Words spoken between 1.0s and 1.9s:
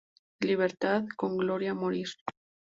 o con gloria